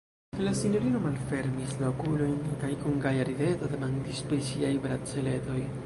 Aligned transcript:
La 0.45 0.53
sinjorino 0.59 1.01
malfermis 1.03 1.75
la 1.83 1.91
okulojn 1.93 2.39
kaj 2.65 2.73
kun 2.87 2.99
gaja 3.07 3.31
rideto 3.33 3.73
demandis 3.75 4.27
pri 4.31 4.45
siaj 4.53 4.77
braceletoj. 4.89 5.65